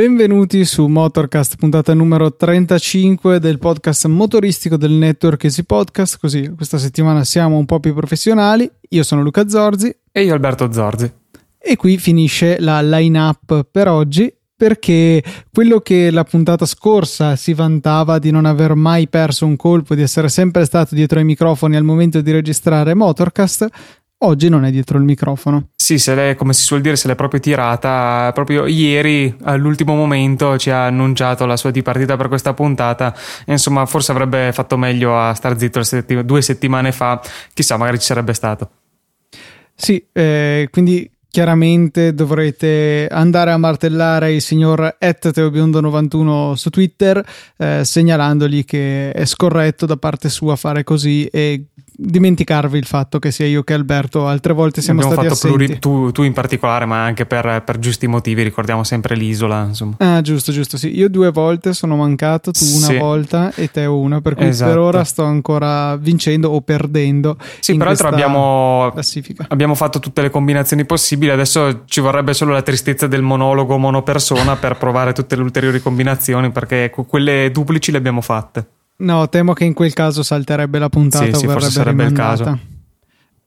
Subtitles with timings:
[0.00, 6.18] Benvenuti su Motorcast, puntata numero 35 del podcast motoristico del network Easy Podcast.
[6.18, 8.70] Così questa settimana siamo un po' più professionali.
[8.88, 9.94] Io sono Luca Zorzi.
[10.10, 11.19] E io Alberto Zorzi.
[11.62, 18.18] E qui finisce la line-up per oggi perché quello che la puntata scorsa si vantava
[18.18, 21.82] di non aver mai perso un colpo, di essere sempre stato dietro ai microfoni al
[21.82, 23.66] momento di registrare Motorcast,
[24.18, 25.68] oggi non è dietro il microfono.
[25.76, 28.30] Sì, se lei, come si suol dire, se l'è proprio tirata.
[28.34, 33.14] Proprio ieri, all'ultimo momento, ci ha annunciato la sua dipartita per questa puntata.
[33.46, 37.20] E, insomma, forse avrebbe fatto meglio a star zitto settim- due settimane fa.
[37.54, 38.70] Chissà, magari ci sarebbe stato.
[39.74, 47.24] Sì, eh, quindi chiaramente dovrete andare a martellare il signor teobiondo91 su Twitter
[47.56, 51.66] eh, segnalandogli che è scorretto da parte sua fare così e
[52.02, 55.64] dimenticarvi il fatto che sia io che Alberto altre volte siamo Abbiamo stati fatto assenti.
[55.64, 59.64] Pluri, tu, tu, in particolare, ma anche per, per, giusti motivi, ricordiamo sempre l'isola.
[59.64, 59.96] Insomma.
[59.98, 60.78] Ah, giusto, giusto.
[60.78, 62.96] Sì, io due volte sono mancato, tu una sì.
[62.96, 64.70] volta e te una, per cui esatto.
[64.70, 67.36] per ora sto ancora vincendo o perdendo.
[67.58, 68.92] Sì, peraltro abbiamo,
[69.48, 71.30] abbiamo fatto tutte le combinazioni possibili.
[71.30, 76.50] Adesso ci vorrebbe solo la tristezza del monologo monopersona per provare tutte le ulteriori combinazioni,
[76.50, 78.66] perché quelle duplici le abbiamo fatte.
[79.00, 82.32] No, temo che in quel caso salterebbe la puntata sì, sì, verrebbe sarebbe rimandata.
[82.32, 82.58] il caso.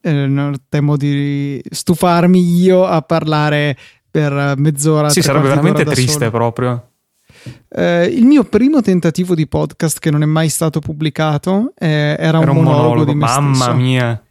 [0.01, 3.77] Eh, no, temo di stufarmi io a parlare
[4.09, 5.09] per mezz'ora.
[5.09, 6.31] Sì, sarebbe veramente triste solo.
[6.31, 6.87] proprio.
[7.69, 12.39] Eh, il mio primo tentativo di podcast che non è mai stato pubblicato eh, era,
[12.41, 13.73] Era un, monologo, monologo, di me mamma stesso.
[13.75, 14.23] mia.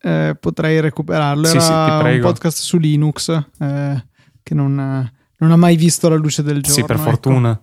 [0.00, 1.44] Eh, potrei recuperarlo.
[1.46, 4.04] Sì, Era sì, ti un podcast su Linux eh,
[4.42, 4.74] che non,
[5.38, 6.74] non ha mai visto la luce del giorno.
[6.74, 7.04] Sì, per ecco.
[7.04, 7.60] fortuna.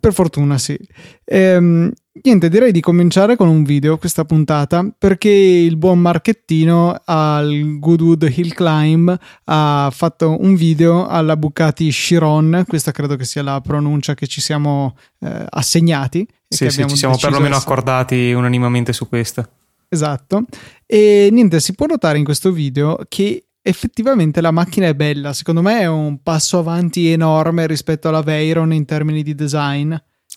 [0.00, 0.78] Per fortuna, sì.
[1.24, 1.90] Ehm,
[2.22, 8.32] niente, direi di cominciare con un video questa puntata perché il buon Marchettino al Goodwood
[8.32, 12.64] Hill Climb ha fatto un video alla Bucati Chiron.
[12.66, 16.26] Questa credo che sia la pronuncia che ci siamo eh, assegnati.
[16.46, 19.48] Sì, sì, ci siamo perlomeno essere- accordati unanimemente su questo.
[19.88, 20.44] Esatto.
[20.86, 25.32] E niente, si può notare in questo video che effettivamente la macchina è bella.
[25.32, 29.94] Secondo me è un passo avanti enorme rispetto alla Veyron in termini di design.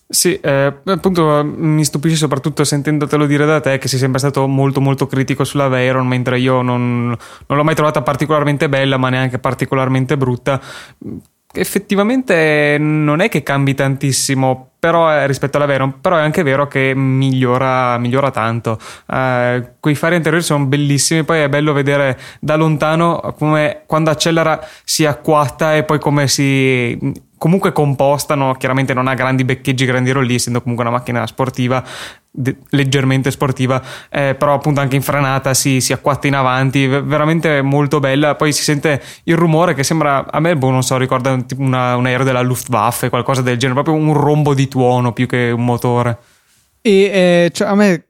[0.07, 4.81] Sì, eh, appunto mi stupisce soprattutto sentendotelo dire da te che sei sempre stato molto
[4.81, 9.39] molto critico sulla Veyron, mentre io non, non l'ho mai trovata particolarmente bella, ma neanche
[9.39, 10.61] particolarmente brutta.
[11.53, 16.67] Effettivamente non è che cambi tantissimo però è- rispetto alla Veyron, però è anche vero
[16.67, 18.79] che migliora, migliora tanto.
[19.07, 24.59] Eh, quei fari anteriori sono bellissimi, poi è bello vedere da lontano come quando accelera
[24.83, 26.97] si acquatta e poi come si
[27.37, 31.83] comunque compostano, chiaramente non ha grandi beccheggi, grandi rolli, essendo comunque una macchina sportiva,
[32.69, 37.99] leggermente sportiva, eh, però appunto anche in frenata si, si acquatta in avanti, veramente molto
[37.99, 38.35] bella.
[38.35, 42.05] Poi si sente il rumore che sembra, a me, boh, non so, ricorda una- un
[42.05, 46.17] aereo della Luftwaffe, qualcosa del genere, proprio un rombo di tuono più che un motore.
[46.81, 48.05] E eh, cioè, a me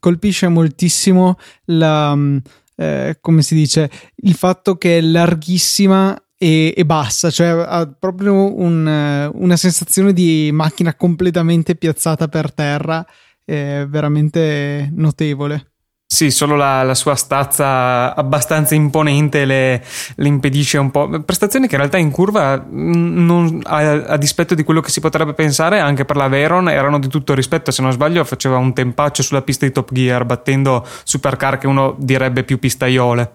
[0.00, 2.36] colpisce moltissimo la, mm,
[2.76, 8.58] eh, come si dice, il fatto che è larghissima e, e bassa, cioè ha proprio
[8.58, 13.04] un, eh, una sensazione di macchina completamente piazzata per terra,
[13.46, 15.70] è veramente notevole.
[16.08, 19.82] Sì, solo la, la sua stazza abbastanza imponente le,
[20.14, 21.08] le impedisce un po'.
[21.24, 25.00] Prestazioni che in realtà in curva, mh, non- a, a dispetto di quello che si
[25.00, 27.72] potrebbe pensare, anche per la Veyron erano di tutto rispetto.
[27.72, 31.96] Se non sbaglio, faceva un tempaccio sulla pista di Top Gear, battendo supercar che uno
[31.98, 33.32] direbbe più pistaiole.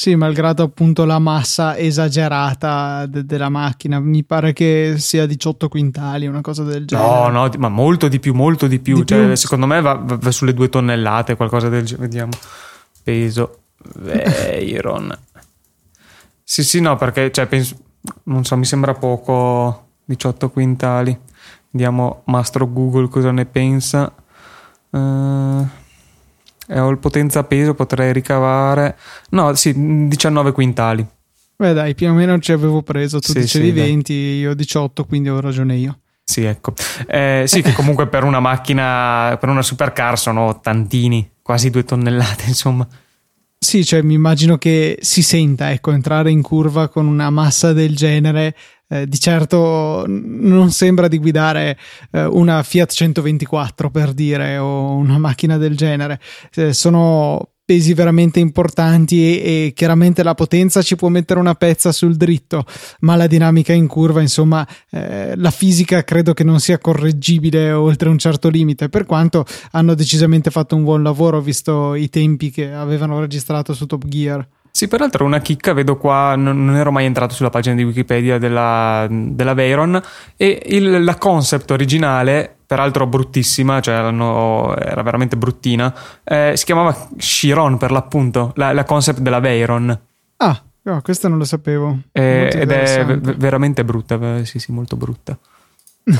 [0.00, 6.28] Sì, malgrado appunto la massa esagerata de- della macchina, mi pare che sia 18 quintali,
[6.28, 7.08] una cosa del genere.
[7.08, 8.98] No, no, ma molto di più, molto di più.
[8.98, 9.34] Di Cioè, più?
[9.34, 12.06] Secondo me va, va- sulle due tonnellate, qualcosa del genere.
[12.06, 12.30] Vediamo.
[13.02, 13.58] Peso.
[13.96, 15.18] Veyron.
[16.44, 17.74] sì, sì, no, perché, cioè, penso,
[18.24, 21.18] non so, mi sembra poco 18 quintali.
[21.70, 24.14] Vediamo Mastro Google cosa ne pensa.
[24.90, 25.62] Eh,
[26.68, 28.96] e ho il potenza peso, potrei ricavare.
[29.30, 29.72] No, sì,
[30.06, 31.06] 19 quintali.
[31.56, 33.86] Beh dai, più o meno ci avevo preso, tu Sì, dicevi sì, dai.
[33.88, 35.98] 20, io 18, quindi ho ragione io.
[36.22, 36.74] Sì, ecco.
[37.06, 42.44] Eh, sì, che comunque per una macchina, per una supercar sono tantini, quasi due tonnellate,
[42.46, 42.86] insomma.
[43.60, 47.96] Sì, cioè mi immagino che si senta, ecco, entrare in curva con una massa del
[47.96, 48.54] genere.
[48.90, 51.76] eh, di certo non sembra di guidare
[52.12, 56.20] eh, una Fiat 124 per dire o una macchina del genere.
[56.54, 61.92] Eh, sono pesi veramente importanti e, e, chiaramente la potenza ci può mettere una pezza
[61.92, 62.64] sul dritto,
[63.00, 68.08] ma la dinamica in curva, insomma, eh, la fisica credo che non sia correggibile oltre
[68.08, 72.72] un certo limite, per quanto hanno decisamente fatto un buon lavoro visto i tempi che
[72.72, 74.48] avevano registrato su Top Gear.
[74.70, 79.06] Sì, peraltro una chicca, vedo qua, non, ero mai entrato sulla pagina di Wikipedia della,
[79.10, 80.00] della Veyron
[80.38, 85.92] e il, la concept originale, peraltro bruttissima, cioè era veramente bruttina,
[86.22, 89.98] eh, si chiamava Chiron per l'appunto, la, la concept della Veyron.
[90.36, 91.98] Ah, no, questa non lo sapevo.
[92.12, 95.38] Eh, ed è v- veramente brutta, sì sì, molto brutta.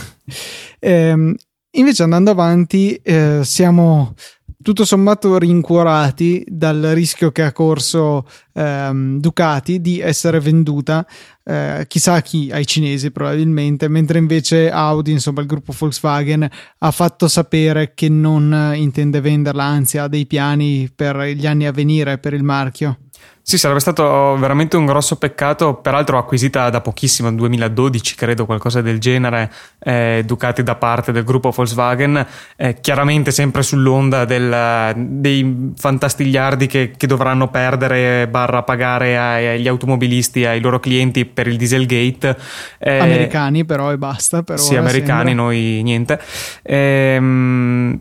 [0.80, 1.36] eh,
[1.70, 4.14] invece andando avanti, eh, siamo
[4.62, 11.06] tutto sommato rincuorati dal rischio che ha corso ehm, Ducati di essere venduta
[11.49, 16.46] eh, chissà chi, ai cinesi probabilmente, mentre invece Audi, insomma il gruppo Volkswagen,
[16.78, 21.72] ha fatto sapere che non intende venderla, anzi ha dei piani per gli anni a
[21.72, 22.99] venire per il marchio.
[23.48, 28.98] Sì, sarebbe stato veramente un grosso peccato, peraltro acquisita da pochissimo, 2012 credo, qualcosa del
[28.98, 36.66] genere, eh, Ducati da parte del gruppo Volkswagen, eh, chiaramente sempre sull'onda del, dei fantastigliardi
[36.66, 42.36] che, che, dovranno perdere barra pagare agli automobilisti, ai loro clienti per il Dieselgate.
[42.76, 44.42] Eh, americani però e basta.
[44.42, 45.44] Per sì, americani, sembra.
[45.44, 46.20] noi niente.
[46.64, 47.98] Ehm,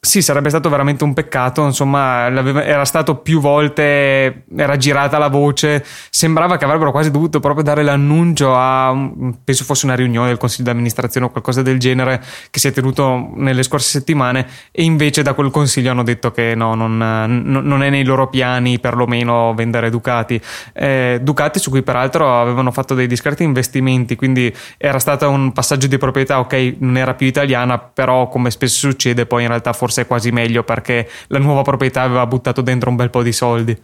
[0.00, 2.28] sì, sarebbe stato veramente un peccato, insomma,
[2.62, 7.82] era stato più volte, era girata la voce, sembrava che avrebbero quasi dovuto proprio dare
[7.82, 8.96] l'annuncio a,
[9.42, 12.72] penso fosse una riunione del consiglio di amministrazione o qualcosa del genere che si è
[12.72, 17.82] tenuto nelle scorse settimane e invece da quel consiglio hanno detto che no, non, non
[17.82, 20.40] è nei loro piani perlomeno vendere Ducati.
[20.74, 25.88] Eh, Ducati su cui peraltro avevano fatto dei discreti investimenti, quindi era stato un passaggio
[25.88, 29.86] di proprietà, ok, non era più italiana, però come spesso succede poi in realtà forse
[29.88, 33.32] forse è quasi meglio perché la nuova proprietà aveva buttato dentro un bel po' di
[33.32, 33.76] soldi.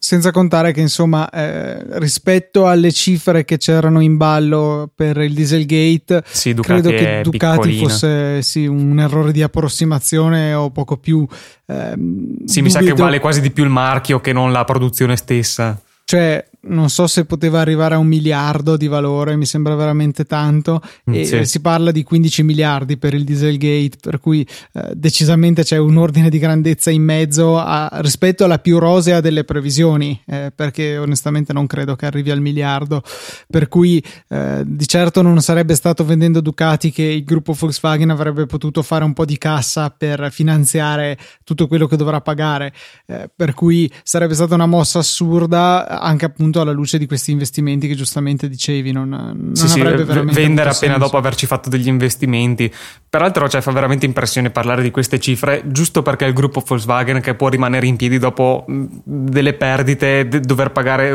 [0.00, 6.22] Senza contare che, insomma, eh, rispetto alle cifre che c'erano in ballo per il Dieselgate,
[6.24, 7.88] sì, credo che Ducati piccolina.
[7.88, 11.26] fosse sì, un errore di approssimazione o poco più.
[11.66, 12.62] Ehm, sì, dubido.
[12.62, 15.78] mi sa che vale quasi di più il marchio che non la produzione stessa.
[16.04, 20.80] Cioè, non so se poteva arrivare a un miliardo di valore, mi sembra veramente tanto.
[21.08, 21.44] Mm, e sì.
[21.44, 26.28] si parla di 15 miliardi per il Dieselgate, per cui eh, decisamente c'è un ordine
[26.28, 31.66] di grandezza in mezzo a, rispetto alla più rosea delle previsioni, eh, perché onestamente non
[31.66, 33.02] credo che arrivi al miliardo.
[33.48, 38.46] Per cui eh, di certo non sarebbe stato vendendo Ducati che il gruppo Volkswagen avrebbe
[38.46, 42.72] potuto fare un po' di cassa per finanziare tutto quello che dovrà pagare.
[43.06, 47.30] Eh, per cui sarebbe stata una mossa assurda anche appunto appunto alla luce di questi
[47.30, 50.98] investimenti che giustamente dicevi non, non sì, sì, vendere appena senso.
[50.98, 52.72] dopo averci fatto degli investimenti
[53.08, 57.34] peraltro cioè, fa veramente impressione parlare di queste cifre giusto perché il gruppo Volkswagen che
[57.34, 61.14] può rimanere in piedi dopo delle perdite dover pagare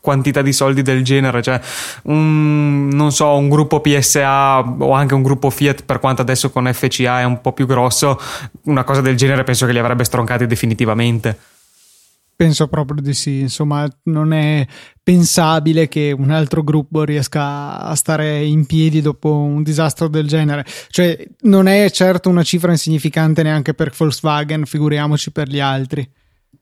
[0.00, 1.60] quantità di soldi del genere cioè
[2.04, 6.70] un, non so un gruppo PSA o anche un gruppo Fiat per quanto adesso con
[6.72, 8.20] FCA è un po' più grosso
[8.64, 11.36] una cosa del genere penso che li avrebbe stroncati definitivamente
[12.40, 14.66] Penso proprio di sì, insomma non è
[15.02, 20.64] pensabile che un altro gruppo riesca a stare in piedi dopo un disastro del genere.
[20.88, 26.10] Cioè non è certo una cifra insignificante neanche per Volkswagen, figuriamoci per gli altri.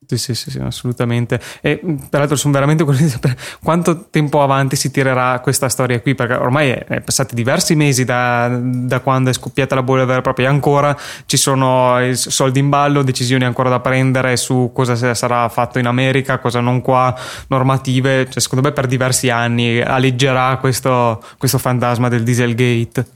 [0.07, 1.39] Sì, sì, sì, sì, assolutamente.
[1.61, 6.15] E peraltro sono veramente curioso di sapere quanto tempo avanti si tirerà questa storia qui,
[6.15, 10.21] perché ormai è, è passati diversi mesi da, da, quando è scoppiata la bolla vera
[10.21, 15.47] e propria ancora ci sono soldi in ballo, decisioni ancora da prendere su cosa sarà
[15.51, 17.15] fatto in America, cosa non qua,
[17.49, 18.31] normative.
[18.31, 23.07] Cioè, secondo me per diversi anni alleggerà questo, questo fantasma del Dieselgate.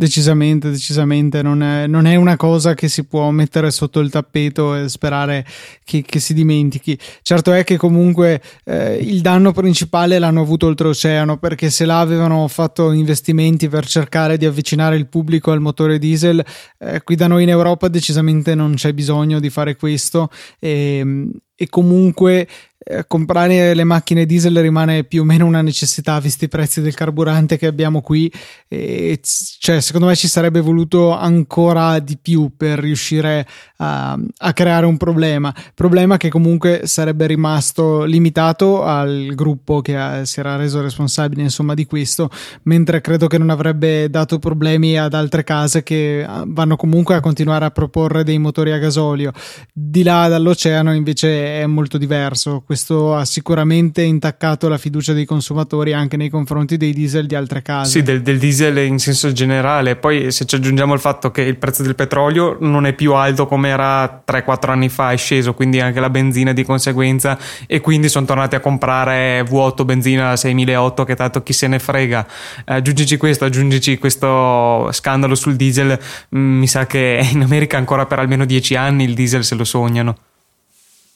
[0.00, 4.74] Decisamente, decisamente, non è, non è, una cosa che si può mettere sotto il tappeto
[4.74, 5.44] e sperare
[5.84, 6.98] che, che si dimentichi.
[7.20, 12.48] Certo è che comunque eh, il danno principale l'hanno avuto oltreoceano perché se là avevano
[12.48, 16.42] fatto investimenti per cercare di avvicinare il pubblico al motore diesel,
[16.78, 21.68] eh, qui da noi in Europa decisamente non c'è bisogno di fare questo e, e
[21.68, 22.48] comunque
[22.82, 26.94] eh, comprare le macchine diesel rimane più o meno una necessità visti i prezzi del
[26.94, 28.32] carburante che abbiamo qui.
[28.68, 33.46] E cioè secondo me ci sarebbe voluto ancora di più per riuscire
[33.80, 40.24] a, a creare un problema problema che comunque sarebbe rimasto limitato al gruppo che ha,
[40.24, 42.30] si era reso responsabile insomma di questo
[42.64, 47.20] mentre credo che non avrebbe dato problemi ad altre case che ah, vanno comunque a
[47.20, 49.32] continuare a proporre dei motori a gasolio
[49.72, 55.92] di là dall'oceano invece è molto diverso questo ha sicuramente intaccato la fiducia dei consumatori
[55.92, 57.90] anche nei confronti dei diesel di altre case.
[57.90, 59.96] Sì, del, del diesel in senso generale.
[59.96, 63.46] Poi se ci aggiungiamo il fatto che il prezzo del petrolio non è più alto
[63.46, 68.08] come Panamera 3-4 anni fa è sceso, quindi anche la benzina di conseguenza e quindi
[68.08, 72.26] sono tornati a comprare V8 benzina 6008 che tanto chi se ne frega.
[72.64, 75.98] Aggiungici questo, aggiungici questo scandalo sul diesel,
[76.34, 79.64] mm, mi sa che in America ancora per almeno 10 anni il diesel se lo
[79.64, 80.16] sognano.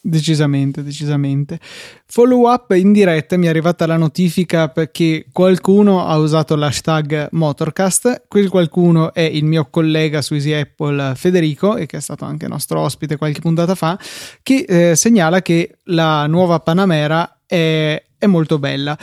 [0.07, 1.59] Decisamente, decisamente.
[2.05, 8.25] Follow up in diretta mi è arrivata la notifica perché qualcuno ha usato l'hashtag Motorcast.
[8.29, 12.47] Quel qualcuno è il mio collega su Easy Apple Federico, e che è stato anche
[12.49, 13.99] nostro ospite qualche puntata fa,
[14.43, 18.99] che eh, segnala che la nuova Panamera è, è molto bella.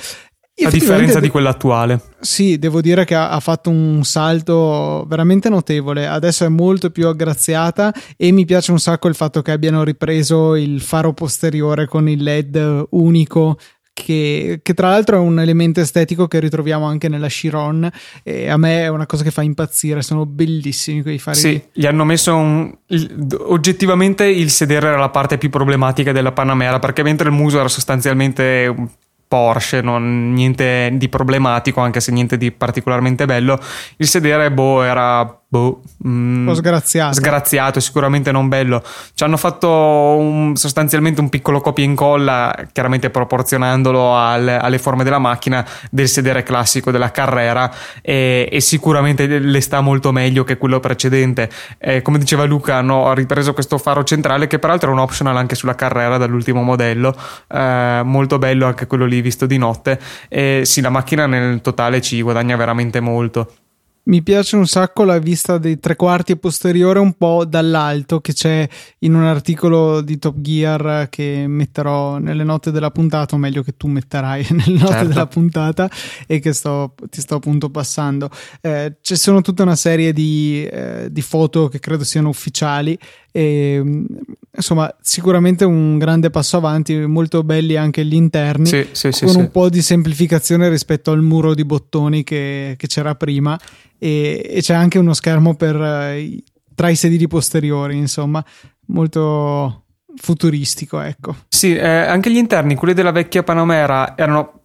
[0.64, 2.00] A differenza di quella attuale.
[2.20, 6.06] Sì, devo dire che ha, ha, fatto un salto veramente notevole.
[6.06, 10.56] Adesso è molto più aggraziata e mi piace un sacco il fatto che abbiano ripreso
[10.56, 13.58] il faro posteriore con il LED unico.
[13.94, 17.92] Che, che tra l'altro è un elemento estetico che ritroviamo anche nella Chiron
[18.24, 21.86] e a me è una cosa che fa impazzire sono bellissimi quei fari sì, gli
[21.86, 22.74] hanno messo un,
[23.40, 27.68] oggettivamente il sedere era la parte più problematica della Panamera perché mentre il muso era
[27.68, 28.74] sostanzialmente
[29.32, 33.58] Porsche, non, niente di problematico, anche se niente di particolarmente bello.
[33.96, 37.14] Il sedere, boh, era boh, mm, sgraziato.
[37.14, 38.82] Sgraziato, sicuramente non bello.
[39.14, 45.04] Ci hanno fatto un, sostanzialmente un piccolo copia e incolla, chiaramente proporzionandolo al, alle forme
[45.04, 47.70] della macchina del sedere classico della Carrera
[48.02, 51.50] e, e sicuramente le sta molto meglio che quello precedente.
[51.80, 55.56] Eh, come diceva Luca, hanno ripreso questo faro centrale che peraltro è un optional anche
[55.56, 57.14] sulla Carrera dall'ultimo modello,
[57.50, 60.00] eh, molto bello anche quello lì visto di notte.
[60.30, 63.52] E sì, la macchina nel totale ci guadagna veramente molto.
[64.04, 68.68] Mi piace un sacco la vista dei tre quarti posteriore un po' dall'alto che c'è
[69.00, 73.78] in un articolo di Top Gear che metterò nelle note della puntata, o meglio che
[73.78, 75.08] tu metterai nelle note certo.
[75.08, 75.88] della puntata
[76.26, 78.32] e che sto, ti sto appunto passando.
[78.62, 82.98] Eh, ci sono tutta una serie di, eh, di foto che credo siano ufficiali
[83.32, 83.82] e,
[84.56, 89.38] insomma, sicuramente un grande passo avanti, molto belli anche gli interni, sì, sì, con sì,
[89.38, 93.58] un po' di semplificazione rispetto al muro di bottoni che, che c'era prima
[93.98, 96.44] e, e, c'è anche uno schermo per, eh,
[96.76, 98.44] tra i sedili posteriori, insomma,
[98.88, 99.86] molto
[100.16, 101.36] futuristico, ecco.
[101.48, 104.61] Sì, eh, anche gli interni, quelli della vecchia Panamera, erano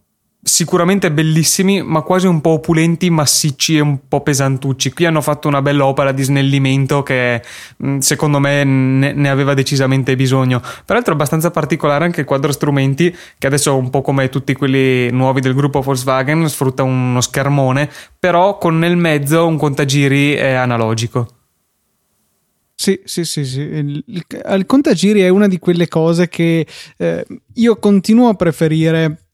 [0.47, 4.93] sicuramente bellissimi, ma quasi un po' opulenti, massicci e un po' pesantucci.
[4.93, 7.43] Qui hanno fatto una bella opera di snellimento che
[7.85, 10.62] mm, secondo me ne, aveva decisamente bisogno.
[10.85, 15.41] Peraltro abbastanza particolare anche il quadro strumenti, che adesso un po' come tutti quelli nuovi
[15.41, 21.29] del gruppo Volkswagen sfrutta uno schermone, però con nel mezzo un contagiri analogico.
[22.79, 23.61] Sì, sì, sì, sì.
[23.61, 26.65] Il, il, il, contagiri è una di quelle cose che
[26.99, 29.25] eh, io continuo a preferire eh,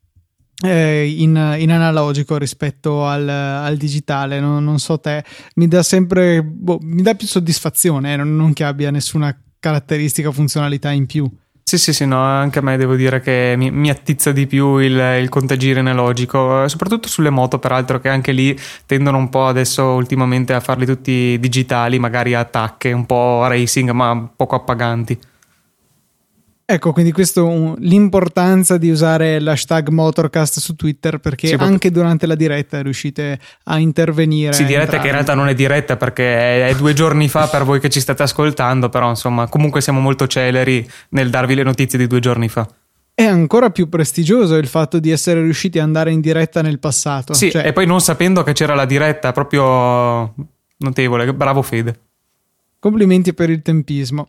[0.68, 5.24] in, in, analogico rispetto al, al digitale, non, non, so te,
[5.56, 10.28] mi dà sempre, boh, mi dà più soddisfazione, eh, non, non che abbia nessuna caratteristica
[10.28, 11.28] o funzionalità in più.
[11.64, 14.76] Sì, sì, sì, no, anche a me devo dire che mi, mi attizza di più
[14.76, 18.54] il, il contagire analogico, soprattutto sulle moto, peraltro, che anche lì
[18.84, 23.90] tendono un po' adesso ultimamente a farli tutti digitali, magari a tacche, un po' racing,
[23.90, 25.18] ma poco appaganti.
[26.72, 32.34] Ecco, quindi questo l'importanza di usare l'hashtag Motorcast su Twitter perché sì, anche durante la
[32.34, 34.54] diretta riuscite a intervenire.
[34.54, 37.78] Sì, diretta che in realtà non è diretta perché è due giorni fa per voi
[37.78, 42.06] che ci state ascoltando, però insomma comunque siamo molto celeri nel darvi le notizie di
[42.06, 42.66] due giorni fa.
[43.12, 47.34] È ancora più prestigioso il fatto di essere riusciti ad andare in diretta nel passato.
[47.34, 47.66] Sì, cioè...
[47.66, 50.34] e poi non sapendo che c'era la diretta, proprio
[50.78, 52.00] notevole, bravo Fede.
[52.78, 54.28] Complimenti per il tempismo.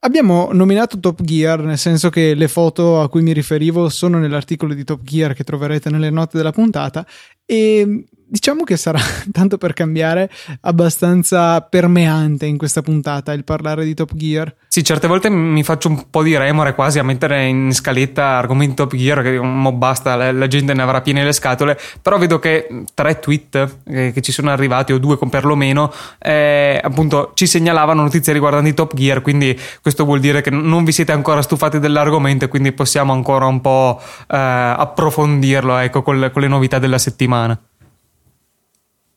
[0.00, 4.72] Abbiamo nominato Top Gear, nel senso che le foto a cui mi riferivo sono nell'articolo
[4.72, 7.04] di Top Gear che troverete nelle note della puntata
[7.44, 9.00] e diciamo che sarà,
[9.32, 10.30] tanto per cambiare,
[10.60, 14.54] abbastanza permeante in questa puntata il parlare di Top Gear.
[14.68, 18.74] Sì, certe volte mi faccio un po' di remore quasi a mettere in scaletta argomenti
[18.74, 22.84] Top Gear, che mo basta, la, gente ne avrà piene le scatole, però vedo che
[22.94, 28.02] tre tweet eh, che ci sono arrivati, o due con perlomeno, eh, appunto ci segnalavano
[28.02, 32.44] notizie riguardanti Top Gear, quindi questo vuol dire che non vi siete ancora stufati dell'argomento
[32.44, 37.58] e quindi possiamo ancora un po' eh, approfondirlo, ecco, con con le novità della settimana.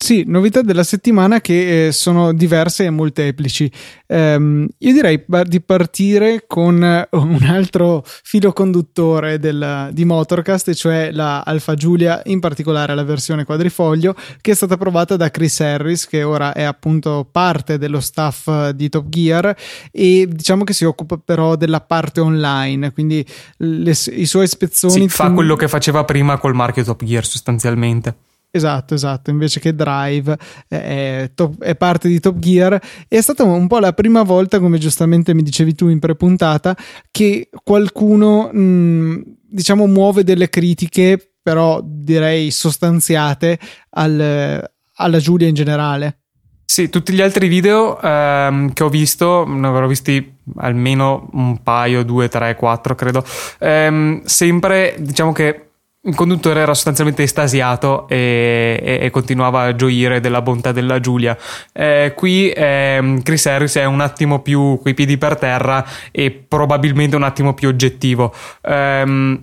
[0.01, 3.71] Sì, novità della settimana che eh, sono diverse e molteplici.
[4.07, 11.11] Um, io direi di partire con eh, un altro filo conduttore del, di Motorcast, cioè
[11.11, 16.07] la Alfa Giulia, in particolare la versione quadrifoglio, che è stata provata da Chris Harris,
[16.07, 19.55] che ora è appunto parte dello staff di Top Gear
[19.91, 23.23] e diciamo che si occupa però della parte online, quindi
[23.57, 24.93] le, i suoi spezzoni.
[24.93, 28.29] Sì, fa quello che faceva prima col marchio Top Gear sostanzialmente.
[28.53, 32.81] Esatto, esatto, invece che Drive è, top, è, parte di Top Gear.
[33.07, 36.75] È stata un po' la prima volta, come giustamente mi dicevi tu in prepuntata,
[37.11, 43.57] che qualcuno, mh, diciamo, muove delle critiche, però direi sostanziate,
[43.91, 46.17] al, alla Giulia in generale.
[46.65, 52.03] Sì, tutti gli altri video ehm, che ho visto, ne avrò visti almeno un paio,
[52.03, 53.23] due, tre, quattro, credo.
[53.59, 55.70] Ehm, sempre, diciamo che
[56.03, 61.37] il conduttore era sostanzialmente estasiato e, e, e, continuava a gioire della bontà della Giulia.
[61.71, 67.15] Eh, qui eh, Chris Harris è un attimo più coi piedi per terra e probabilmente
[67.15, 68.33] un attimo più oggettivo.
[68.61, 69.39] Eh,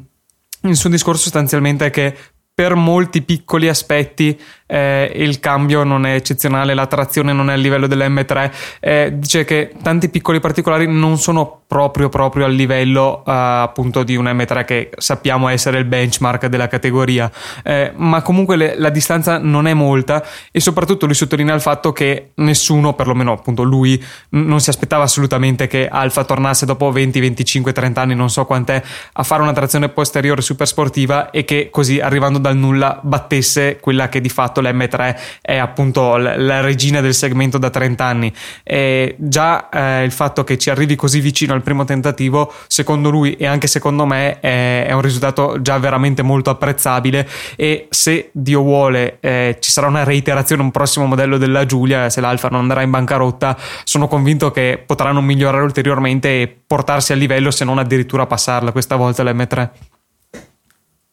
[0.63, 2.17] il suo discorso sostanzialmente è che
[2.53, 4.37] per molti piccoli aspetti
[4.69, 9.45] eh, il cambio non è eccezionale, la trazione non è a livello dell'M3, eh, dice
[9.45, 14.65] che tanti piccoli particolari non sono proprio proprio al livello uh, appunto di un M3
[14.65, 17.31] che sappiamo essere il benchmark della categoria,
[17.63, 21.93] eh, ma comunque le, la distanza non è molta e soprattutto lui sottolinea il fatto
[21.93, 27.21] che nessuno, perlomeno appunto lui, n- non si aspettava assolutamente che Alfa tornasse dopo 20,
[27.21, 28.83] 25, 30 anni, non so quant'è,
[29.13, 34.09] a fare una trazione posteriore super sportiva e che così arrivando dal nulla battesse quella
[34.09, 39.15] che di fatto fatto l'M3 è appunto la regina del segmento da 30 anni e
[39.19, 43.47] già eh, il fatto che ci arrivi così vicino al primo tentativo secondo lui e
[43.47, 47.29] anche secondo me è, è un risultato già veramente molto apprezzabile.
[47.57, 52.21] E se Dio vuole eh, ci sarà una reiterazione un prossimo modello della Giulia se
[52.21, 57.51] l'Alfa non andrà in bancarotta sono convinto che potranno migliorare ulteriormente e portarsi a livello
[57.51, 59.98] se non addirittura passarla questa volta l'M3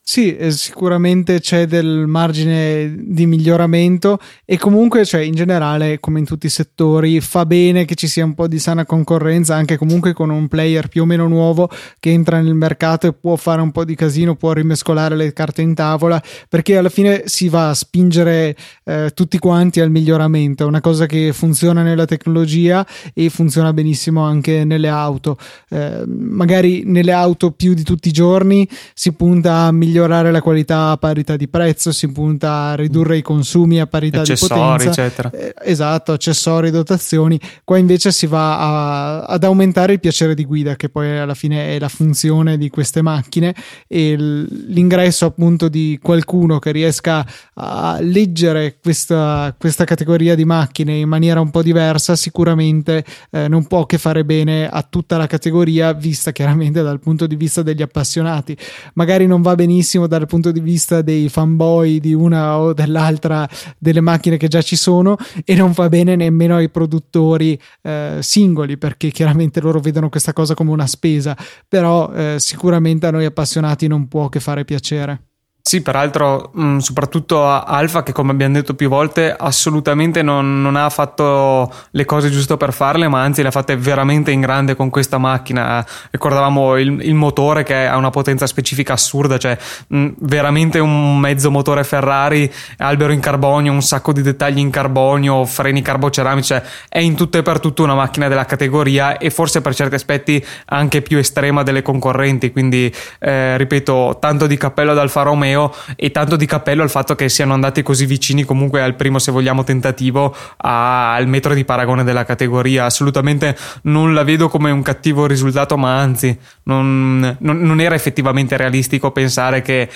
[0.08, 6.26] sì, eh, sicuramente c'è del margine di miglioramento e comunque, cioè, in generale, come in
[6.26, 10.14] tutti i settori, fa bene che ci sia un po' di sana concorrenza, anche comunque
[10.14, 13.72] con un player più o meno nuovo che entra nel mercato e può fare un
[13.72, 17.74] po' di casino, può rimescolare le carte in tavola, perché alla fine si va a
[17.74, 20.66] spingere eh, tutti quanti al miglioramento.
[20.66, 25.36] È una cosa che funziona nella tecnologia e funziona benissimo anche nelle auto.
[25.68, 30.42] Eh, magari nelle auto più di tutti i giorni si punta a migliorare migliorare la
[30.42, 34.90] qualità a parità di prezzo, si punta a ridurre i consumi a parità di potenza.
[34.90, 35.32] Eccetera.
[35.32, 37.40] Eh, esatto, accessori, dotazioni.
[37.64, 41.76] Qua invece si va a, ad aumentare il piacere di guida, che poi alla fine
[41.76, 43.54] è la funzione di queste macchine
[43.88, 51.08] e l'ingresso appunto di qualcuno che riesca a leggere questa, questa categoria di macchine in
[51.08, 55.94] maniera un po' diversa sicuramente eh, non può che fare bene a tutta la categoria
[55.94, 58.58] vista chiaramente dal punto di vista degli appassionati.
[58.94, 63.48] Magari non va benissimo benissimo dal punto di vista dei fanboy di una o dell'altra
[63.78, 68.80] delle macchine che già ci sono e non fa bene nemmeno ai produttori eh, singoli
[68.80, 73.86] perché chiaramente loro vedono questa cosa come una spesa però eh, sicuramente a noi appassionati
[73.86, 75.35] non può che fare piacere.
[75.68, 80.76] Sì, peraltro, mh, mm, soprattutto Alfa, che come abbiamo detto più volte, assolutamente non, non,
[80.76, 84.76] ha fatto le cose giusto per farle, ma anzi le ha fatte veramente in grande
[84.76, 85.84] con questa macchina.
[86.12, 91.18] Ricordavamo il, il motore che ha una potenza specifica assurda, cioè mh, mm, veramente un
[91.18, 96.62] mezzo motore Ferrari, albero in carbonio, un sacco di dettagli in carbonio, freni carboceramici, cioè
[96.88, 100.46] è in tutto e per tutto una macchina della categoria e forse per certi aspetti
[100.66, 102.52] anche più estrema delle concorrenti.
[102.52, 106.90] Quindi, eh, ripeto, tanto di cappello ad Alfa Romeo torneo e tanto di cappello al
[106.90, 111.54] fatto che siano andati così vicini comunque al primo se vogliamo tentativo a, al metro
[111.54, 117.38] di paragone della categoria assolutamente non la vedo come un cattivo risultato ma anzi non,
[117.40, 119.90] non, non era effettivamente realistico pensare che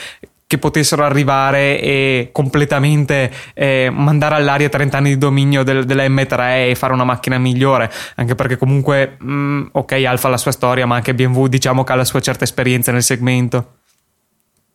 [0.49, 6.71] che potessero arrivare e completamente eh, mandare all'aria 30 anni di dominio del, della M3
[6.71, 10.51] e fare una macchina migliore, anche perché comunque, mh, mm, ok, Alfa ha la sua
[10.51, 13.78] storia, ma anche BMW diciamo che ha la sua certa esperienza nel segmento.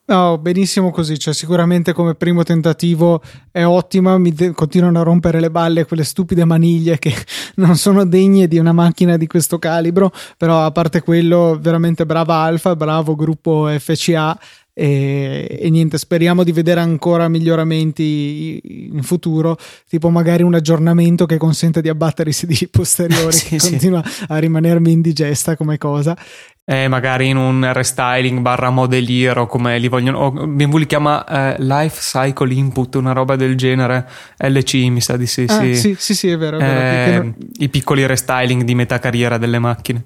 [0.07, 5.39] No, benissimo così, cioè sicuramente come primo tentativo è ottima, mi de- continuano a rompere
[5.39, 7.11] le balle quelle stupide maniglie che
[7.57, 12.35] non sono degne di una macchina di questo calibro, però a parte quello veramente brava
[12.35, 14.37] Alfa, bravo gruppo FCA
[14.77, 19.57] e, e, niente, speriamo di vedere ancora miglioramenti in futuro,
[19.87, 23.69] tipo magari un aggiornamento che consente di abbattere i sedili posteriori, sì, che sì.
[23.69, 26.17] continua a rimanermi indigesta come cosa.
[26.65, 31.55] Eh, magari in un restyling barra modeliero come li vogliono, o BMW li chiama eh,
[31.59, 34.05] Life Cycle Input, una roba del genere,
[34.37, 35.45] LC mi sa di sì.
[35.47, 35.75] Ah, sì.
[35.75, 36.57] sì, sì, sì, è vero.
[36.57, 40.05] È vero eh, I piccoli restyling di metà carriera delle macchine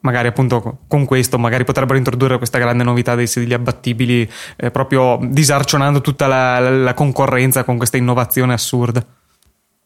[0.00, 5.18] magari appunto con questo magari potrebbero introdurre questa grande novità dei sedili abbattibili eh, proprio
[5.22, 9.04] disarcionando tutta la, la, concorrenza con questa innovazione assurda.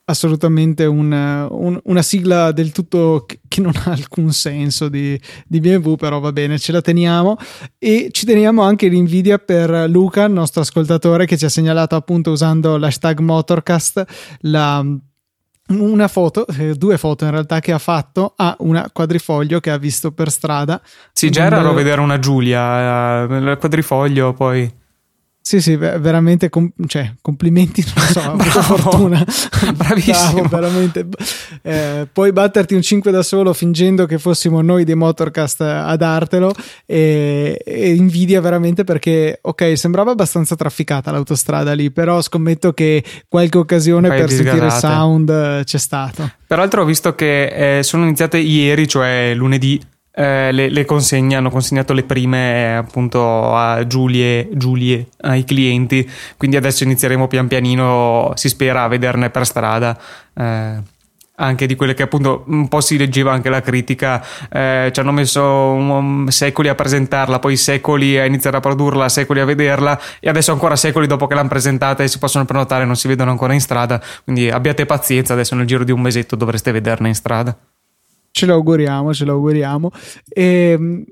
[0.04, 5.94] Assolutamente un, un, una sigla del tutto che non ha alcun senso di, di BMW,
[5.94, 7.36] però va bene, ce la teniamo.
[7.78, 12.32] E ci teniamo anche l'invidia per Luca, il nostro ascoltatore, che ci ha segnalato appunto
[12.32, 14.04] usando l'hashtag Motorcast
[14.40, 14.84] la
[15.68, 19.78] una foto, eh, due foto in realtà che ha fatto a una quadrifoglio che ha
[19.78, 20.80] visto per strada.
[21.12, 24.80] Sì, già era a vedere una Giulia, eh, il quadrifoglio poi.
[25.44, 28.76] Sì, sì, veramente com- cioè, complimenti, non so, Bravo.
[28.76, 29.26] fortuna.
[29.74, 30.44] Bravissimo.
[30.44, 31.06] Veramente.
[31.62, 36.54] Eh, puoi batterti un 5 da solo fingendo che fossimo noi dei Motorcast a dartelo
[36.86, 43.58] e, e invidia veramente perché, ok, sembrava abbastanza trafficata l'autostrada lì, però scommetto che qualche
[43.58, 46.30] occasione per sentire il sound eh, c'è stato.
[46.46, 49.80] Peraltro ho visto che eh, sono iniziate ieri, cioè lunedì,
[50.14, 56.56] eh, le, le, consegne, hanno consegnato le prime appunto a Giulie, Giulie, ai clienti, quindi
[56.56, 59.98] adesso inizieremo pian pianino, si spera, a vederne per strada.
[60.34, 61.00] Eh,
[61.34, 65.12] anche di quelle che appunto un po' si leggeva anche la critica, eh, ci hanno
[65.12, 70.28] messo um, secoli a presentarla, poi secoli a iniziare a produrla, secoli a vederla e
[70.28, 73.54] adesso ancora secoli dopo che l'hanno presentata e si possono prenotare non si vedono ancora
[73.54, 77.56] in strada, quindi abbiate pazienza, adesso nel giro di un mesetto dovreste vederla in strada.
[78.32, 79.90] Ce l'auguriamo, ce l'auguriamo.
[80.28, 81.04] E, ehm,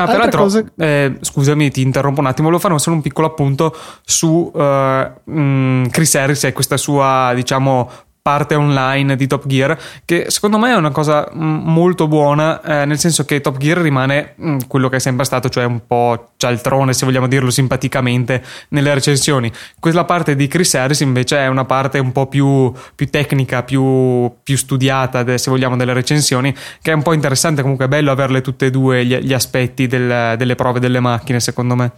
[0.00, 0.64] Ah, peraltro, cosa...
[0.76, 2.48] eh, scusami, ti interrompo un attimo.
[2.48, 7.90] Volevo fare solo un piccolo appunto su uh, mm, Chris Harris e questa sua, diciamo,
[8.20, 12.84] parte online di Top Gear, che secondo me è una cosa mm, molto buona, eh,
[12.84, 16.32] nel senso che Top Gear rimane mm, quello che è sempre stato, cioè un po'
[16.36, 19.50] cialtrone, se vogliamo dirlo simpaticamente, nelle recensioni.
[19.78, 24.30] Quella parte di Chris Harris invece è una parte un po' più, più tecnica, più,
[24.42, 28.40] più studiata, se vogliamo, delle recensioni, che è un po' interessante, comunque è bello averle
[28.40, 31.92] tutte e due gli, gli aspetti del, delle prove delle macchine, secondo me.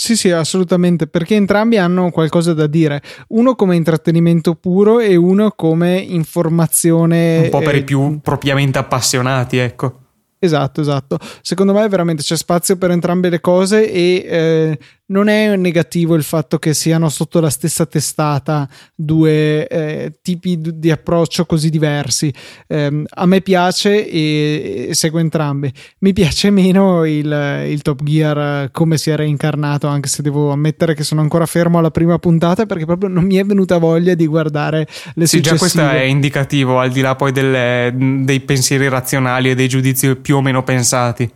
[0.00, 3.02] Sì, sì, assolutamente, perché entrambi hanno qualcosa da dire.
[3.30, 7.38] Uno come intrattenimento puro e uno come informazione.
[7.38, 9.98] Un po' per eh, i più propriamente appassionati, ecco.
[10.38, 11.18] Esatto, esatto.
[11.42, 16.22] Secondo me veramente c'è spazio per entrambe le cose e eh, non è negativo il
[16.22, 22.32] fatto che siano sotto la stessa testata due eh, tipi di approccio così diversi.
[22.66, 25.72] Eh, a me piace e, e, seguo entrambi.
[26.00, 30.94] Mi piace meno il, il, Top Gear come si è reincarnato, anche se devo ammettere
[30.94, 34.26] che sono ancora fermo alla prima puntata perché proprio non mi è venuta voglia di
[34.26, 35.40] guardare le sì, successive.
[35.40, 40.16] Già questo è indicativo, al di là poi delle, dei pensieri razionali e dei giudizi
[40.16, 41.30] più o meno pensati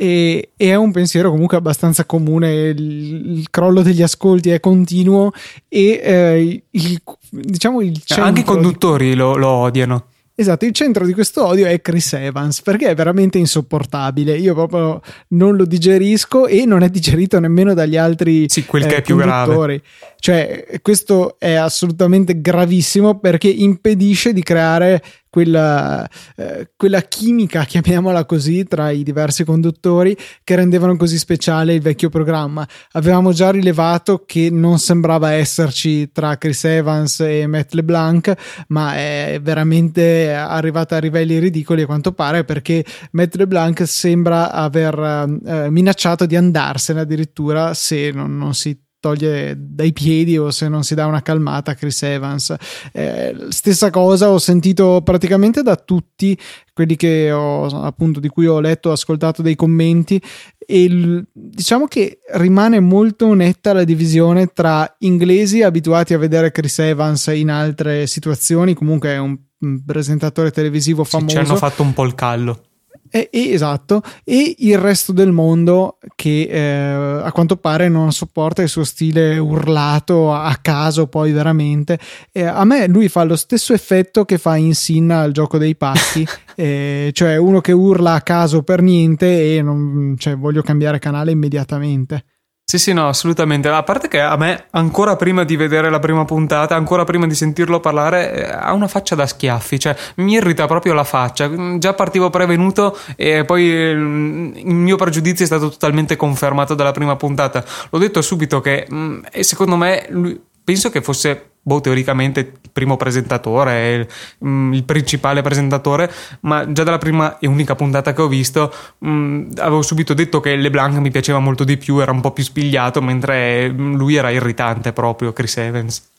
[0.00, 2.68] e, e, è un pensiero comunque abbastanza comune.
[2.68, 5.30] Il, il crollo degli ascolti è continuo
[5.68, 9.14] e eh, il, diciamo il Anche i conduttori di...
[9.14, 10.06] lo, lo odiano.
[10.34, 14.38] Esatto, il centro di questo odio è Chris Evans perché è veramente insopportabile.
[14.38, 18.86] Io proprio non lo digerisco e non è digerito nemmeno dagli altri sì, quel eh,
[18.86, 19.82] che è più grave.
[20.18, 28.64] Cioè, questo è assolutamente gravissimo perché impedisce di creare quella, eh, quella chimica, chiamiamola così,
[28.64, 32.66] tra i diversi conduttori che rendevano così speciale il vecchio programma.
[32.92, 39.38] Avevamo già rilevato che non sembrava esserci tra Chris Evans e Matt LeBlanc, ma è
[39.40, 46.26] veramente arrivata a livelli ridicoli a quanto pare perché Matt LeBlanc sembra aver eh, minacciato
[46.26, 51.06] di andarsene addirittura se non, non si toglie dai piedi o se non si dà
[51.06, 52.54] una calmata Chris Evans.
[52.92, 56.38] Eh, stessa cosa ho sentito praticamente da tutti
[56.72, 60.20] quelli che ho appunto di cui ho letto, ascoltato dei commenti
[60.58, 66.78] e il, diciamo che rimane molto netta la divisione tra inglesi abituati a vedere Chris
[66.78, 69.36] Evans in altre situazioni, comunque è un
[69.84, 71.36] presentatore televisivo famoso.
[71.36, 72.69] Sì, ci hanno fatto un po' il callo.
[73.10, 78.62] E, e, esatto, e il resto del mondo che eh, a quanto pare non sopporta
[78.62, 81.98] il suo stile urlato a, a caso, poi veramente.
[82.30, 85.74] Eh, a me lui fa lo stesso effetto che fa in Sinna al gioco dei
[85.74, 91.00] pacchi, eh, cioè uno che urla a caso per niente e non, cioè, voglio cambiare
[91.00, 92.24] canale immediatamente.
[92.70, 93.68] Sì, sì, no, assolutamente.
[93.68, 97.34] A parte che a me, ancora prima di vedere la prima puntata, ancora prima di
[97.34, 99.80] sentirlo parlare, eh, ha una faccia da schiaffi.
[99.80, 101.48] Cioè, mi irrita proprio la faccia.
[101.48, 106.92] Mm, già partivo prevenuto e poi mm, il mio pregiudizio è stato totalmente confermato dalla
[106.92, 107.64] prima puntata.
[107.90, 112.96] L'ho detto subito che, mm, secondo me, lui, penso che fosse boh, teoricamente il primo
[112.96, 114.08] presentatore, il,
[114.46, 119.10] mm, il, principale presentatore, ma già dalla prima e unica puntata che ho visto mh,
[119.10, 122.44] mm, avevo subito detto che LeBlanc mi piaceva molto di più, era un po' più
[122.44, 126.09] spigliato, mentre mm, lui era irritante proprio, Chris Evans.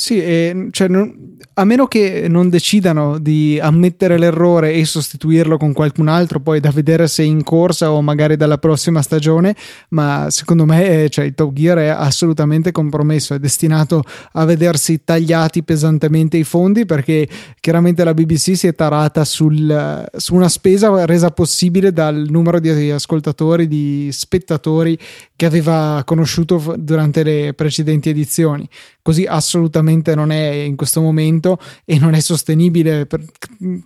[0.00, 5.72] Sì, e, cioè, non, a meno che non decidano di ammettere l'errore e sostituirlo con
[5.72, 9.56] qualcun altro, poi da vedere se in corsa o magari dalla prossima stagione,
[9.88, 15.02] ma secondo me eh, cioè, il Top Gear è assolutamente compromesso, è destinato a vedersi
[15.02, 21.04] tagliati pesantemente i fondi perché chiaramente la BBC si è tarata sul, su una spesa
[21.06, 24.96] resa possibile dal numero di ascoltatori, di spettatori
[25.34, 28.68] che aveva conosciuto durante le precedenti edizioni.
[29.08, 33.06] Così assolutamente non è in questo momento e non è sostenibile.
[33.06, 33.24] Per,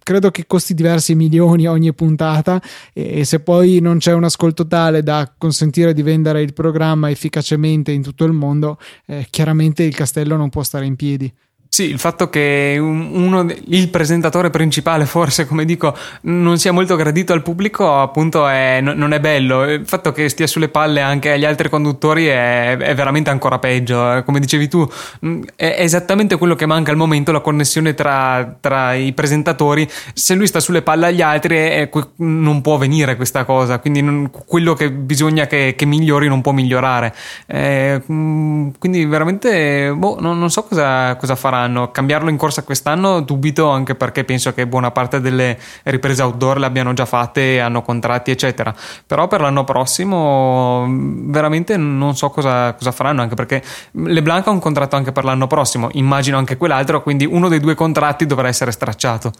[0.02, 2.60] credo che costi diversi milioni ogni puntata
[2.92, 7.92] e se poi non c'è un ascolto tale da consentire di vendere il programma efficacemente
[7.92, 11.32] in tutto il mondo, eh, chiaramente il castello non può stare in piedi.
[11.74, 17.32] Sì, il fatto che uno, il presentatore principale, forse come dico, non sia molto gradito
[17.32, 19.64] al pubblico, appunto, è, non è bello.
[19.64, 24.22] Il fatto che stia sulle palle anche agli altri conduttori è, è veramente ancora peggio.
[24.22, 24.86] Come dicevi tu,
[25.24, 29.88] mm, è esattamente quello che manca al momento, la connessione tra, tra i presentatori.
[30.12, 33.78] Se lui sta sulle palle agli altri, è, non può venire questa cosa.
[33.78, 37.14] Quindi non, quello che bisogna che, che, migliori non può migliorare.
[37.46, 41.90] Eh, mm, quindi veramente, boh, non, non so cosa, cosa farà faranno.
[41.90, 46.66] Cambiarlo in corsa quest'anno dubito anche perché penso che buona parte delle riprese outdoor le
[46.66, 48.74] abbiano già fatte, hanno contratti eccetera.
[49.06, 54.60] Però per l'anno prossimo veramente non so cosa, cosa faranno anche perché LeBlanc ha un
[54.60, 58.72] contratto anche per l'anno prossimo, immagino anche quell'altro, quindi uno dei due contratti dovrà essere
[58.72, 59.32] stracciato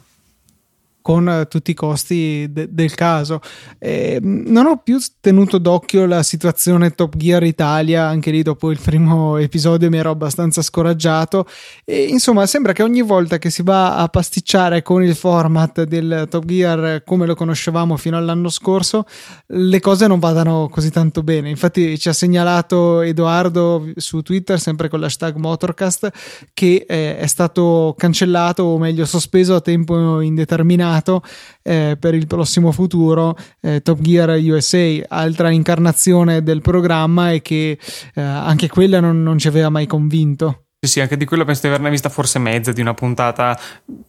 [1.03, 3.41] con tutti i costi de- del caso.
[3.79, 8.79] Eh, non ho più tenuto d'occhio la situazione Top Gear Italia, anche lì dopo il
[8.81, 11.47] primo episodio mi ero abbastanza scoraggiato.
[11.85, 16.27] E, insomma, sembra che ogni volta che si va a pasticciare con il format del
[16.31, 19.05] Top Gear come lo conoscevamo fino all'anno scorso,
[19.47, 21.51] le cose non vadano così tanto bene.
[21.51, 26.11] Infatti, ci ha segnalato Edoardo su Twitter, sempre con l'hashtag Motorcast,
[26.55, 31.23] che eh, è stato cancellato o meglio sospeso a tempo indeterminato nominato
[31.63, 37.79] eh, per il prossimo futuro eh, Top Gear USA, altra incarnazione del programma e che
[38.15, 40.67] eh, anche quella non, non ci aveva mai convinto.
[40.85, 43.57] Sì, anche di quello penso di averne vista forse mezza di una puntata.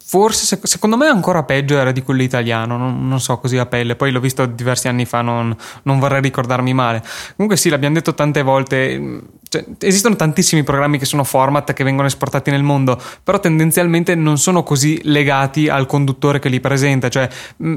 [0.04, 2.78] Forse, secondo me, ancora peggio era di quello italiano.
[2.78, 3.96] Non, non so così a pelle.
[3.96, 7.04] Poi l'ho visto diversi anni fa, non, non vorrei ricordarmi male.
[7.36, 9.22] Comunque, sì, l'abbiamo detto tante volte.
[9.48, 14.40] Cioè, esistono tantissimi programmi che sono format che vengono esportati nel mondo, però tendenzialmente non
[14.40, 17.08] sono così legati al conduttore che li presenta.
[17.08, 17.30] Cioè,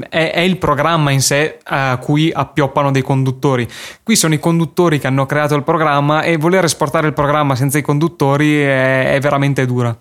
[0.09, 3.67] è, è il programma in sé a cui appioppano dei conduttori.
[4.01, 7.77] Qui sono i conduttori che hanno creato il programma e voler esportare il programma senza
[7.77, 9.97] i conduttori è è, veramente dura.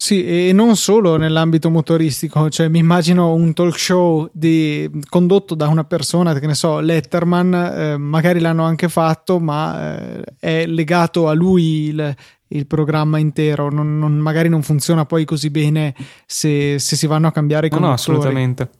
[0.00, 5.66] Sì, e non solo nell'ambito motoristico, cioè mi immagino un talk show di, condotto da
[5.66, 11.28] una persona, che ne so, Letterman, eh, magari l'hanno anche fatto, ma eh, è legato
[11.28, 12.14] a lui il,
[12.48, 15.94] il programma intero, non, non, magari non funziona poi così bene
[16.26, 17.96] se, se si vanno a cambiare i conduttori.
[17.96, 18.70] No, no assolutamente.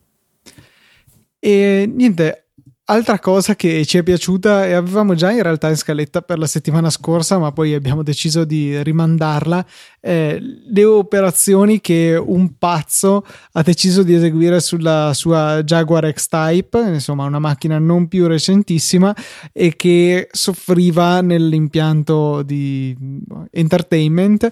[1.40, 2.47] E niente,
[2.90, 6.46] Altra cosa che ci è piaciuta e avevamo già in realtà in scaletta per la
[6.46, 9.62] settimana scorsa, ma poi abbiamo deciso di rimandarla,
[10.00, 17.24] eh, le operazioni che un pazzo ha deciso di eseguire sulla sua Jaguar X-Type, insomma
[17.24, 19.14] una macchina non più recentissima
[19.52, 22.96] e che soffriva nell'impianto di
[23.50, 24.48] entertainment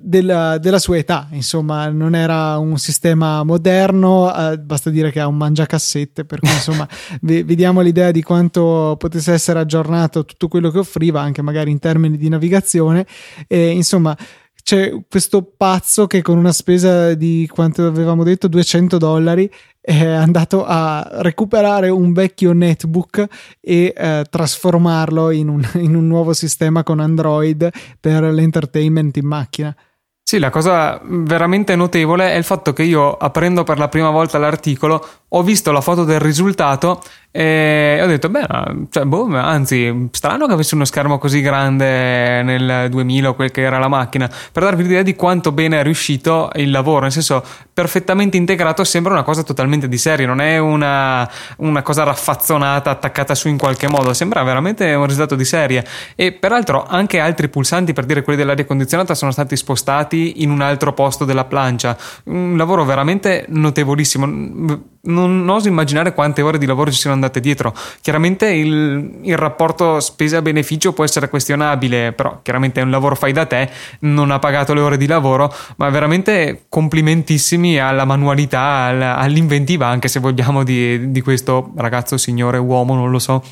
[0.00, 5.26] della, della sua età, insomma non era un sistema moderno, eh, basta dire che ha
[5.26, 6.88] un mangiacassette, per cui insomma
[7.20, 11.78] vediamo diamo l'idea di quanto potesse essere aggiornato tutto quello che offriva, anche magari in
[11.78, 13.06] termini di navigazione.
[13.48, 14.16] E, insomma,
[14.66, 19.48] c'è questo pazzo che con una spesa di quanto avevamo detto 200 dollari
[19.80, 23.26] è andato a recuperare un vecchio netbook
[23.60, 29.76] e eh, trasformarlo in un, in un nuovo sistema con Android per l'entertainment in macchina.
[30.20, 34.38] Sì, la cosa veramente notevole è il fatto che io, aprendo per la prima volta
[34.38, 37.00] l'articolo, ho visto la foto del risultato
[37.38, 38.46] e ho detto, beh,
[38.88, 43.60] cioè, boh, anzi, strano che avesse uno schermo così grande nel 2000 o quel che
[43.60, 47.44] era la macchina, per darvi l'idea di quanto bene è riuscito il lavoro, nel senso,
[47.74, 53.34] perfettamente integrato, sembra una cosa totalmente di serie, non è una, una cosa raffazzonata, attaccata
[53.34, 55.84] su in qualche modo, sembra veramente un risultato di serie.
[56.14, 60.62] E peraltro anche altri pulsanti, per dire quelli dell'aria condizionata, sono stati spostati in un
[60.62, 61.94] altro posto della plancia.
[62.24, 67.74] Un lavoro veramente notevolissimo non oso immaginare quante ore di lavoro ci siano andate dietro.
[68.00, 73.46] Chiaramente il, il rapporto spesa-beneficio può essere questionabile, però chiaramente è un lavoro fai da
[73.46, 80.08] te, non ha pagato le ore di lavoro, ma veramente complimentissimi alla manualità, all'inventiva, anche
[80.08, 83.42] se vogliamo, di, di questo ragazzo, signore, uomo, non lo so.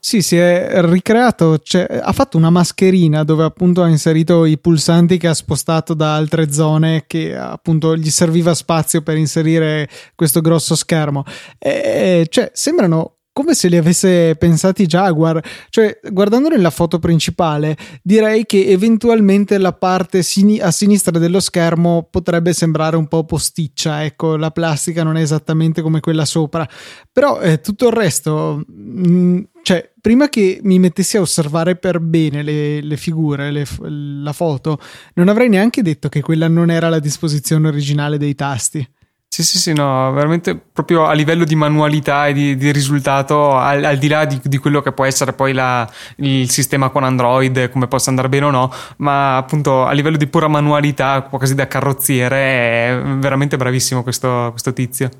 [0.00, 5.18] Sì, si è ricreato, cioè, ha fatto una mascherina dove appunto ha inserito i pulsanti
[5.18, 10.76] che ha spostato da altre zone che appunto gli serviva spazio per inserire questo grosso
[10.76, 11.24] schermo.
[11.58, 15.40] E, cioè, sembrano come se li avesse pensati Jaguar.
[15.68, 22.08] Cioè, guardando nella foto principale, direi che eventualmente la parte sini- a sinistra dello schermo
[22.10, 24.02] potrebbe sembrare un po' posticcia.
[24.02, 26.68] Ecco, la plastica non è esattamente come quella sopra.
[27.12, 28.60] Però eh, tutto il resto.
[28.66, 33.64] Mh, mm, cioè, prima che mi mettessi a osservare per bene le, le figure, le,
[33.80, 34.80] la foto,
[35.14, 38.84] non avrei neanche detto che quella non era la disposizione originale dei tasti.
[39.30, 43.84] Sì, sì, sì, no, veramente proprio a livello di manualità e di, di risultato, al,
[43.84, 47.70] al, di là di, di, quello che può essere poi la, il sistema con Android,
[47.70, 51.68] come possa andare bene o no, ma appunto a livello di pura manualità, quasi da
[51.68, 55.10] carrozziere, è veramente bravissimo questo, questo tizio.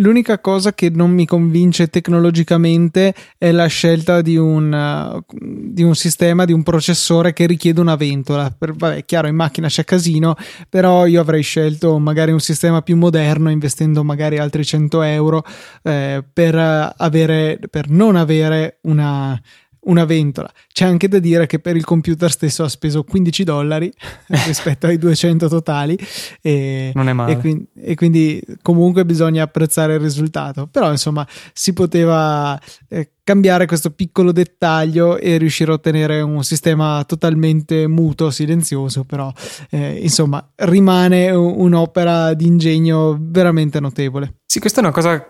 [0.00, 5.94] L'unica cosa che non mi convince tecnologicamente è la scelta di un, uh, di un
[5.94, 8.50] sistema, di un processore che richiede una ventola.
[8.50, 10.36] Per, vabbè, chiaro, in macchina c'è casino,
[10.70, 15.44] però io avrei scelto magari un sistema più moderno, investendo magari altri 100 euro
[15.82, 16.54] eh, per,
[16.96, 19.38] avere, per non avere una,
[19.82, 20.50] una ventola.
[20.72, 23.92] C'è anche da dire che per il computer stesso ha speso 15 dollari
[24.46, 25.98] rispetto ai 200 totali.
[26.42, 27.32] E, non è male.
[27.32, 30.66] E quindi, e quindi, comunque bisogna apprezzare il risultato.
[30.66, 37.02] Però insomma si poteva eh, cambiare questo piccolo dettaglio e riuscire a ottenere un sistema
[37.04, 39.04] totalmente muto, silenzioso.
[39.04, 39.32] Però
[39.70, 44.39] eh, insomma rimane un'opera di ingegno veramente notevole.
[44.50, 45.28] Sì, questa è una cosa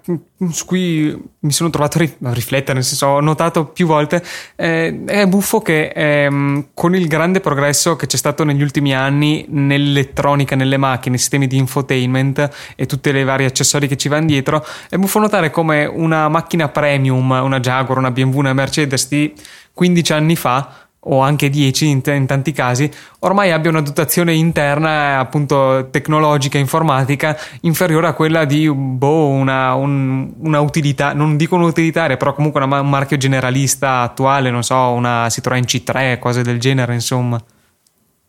[0.50, 4.24] su cui mi sono trovato a riflettere, nel senso ho notato più volte,
[4.56, 9.44] eh, è buffo che ehm, con il grande progresso che c'è stato negli ultimi anni
[9.50, 14.24] nell'elettronica, nelle macchine, nei sistemi di infotainment e tutti i vari accessori che ci vanno
[14.24, 19.35] dietro, è buffo notare come una macchina premium, una Jaguar, una BMW, una Mercedes di
[19.74, 24.34] 15 anni fa o anche 10 in, t- in, tanti casi, ormai abbia una dotazione
[24.34, 31.54] interna appunto tecnologica, informatica inferiore a quella di boh, una, un, una utilità, non dico
[31.54, 36.60] un'utilitaria, però comunque una, un marchio generalista attuale, non so, una Citroen C3, cose del
[36.60, 37.40] genere, insomma.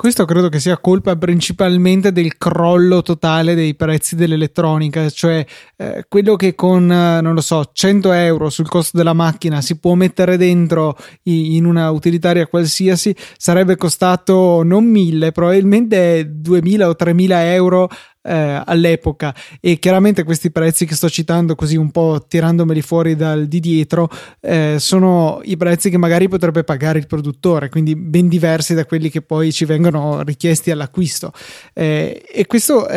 [0.02, 5.46] Questo credo che sia colpa principalmente del crollo totale dei prezzi dell'elettronica, cioè
[5.78, 9.78] eh, quello che con, eh, non lo so, 100 euro sul costo della macchina si
[9.78, 17.54] può mettere dentro in una utilitaria qualsiasi sarebbe costato non 1000, probabilmente 2000 o 3000
[17.54, 17.88] euro
[18.24, 19.34] eh, all'epoca.
[19.60, 24.10] E chiaramente questi prezzi che sto citando così un po' tirandomeli fuori dal di dietro
[24.40, 29.10] eh, sono i prezzi che magari potrebbe pagare il produttore quindi ben diversi da quelli
[29.10, 31.32] che poi ci vengono richiesti all'acquisto.
[31.74, 32.88] Eh, e questo